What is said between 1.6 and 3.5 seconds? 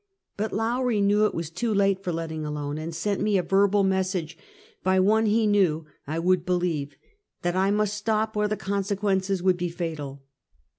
late for letting alone, and sent me a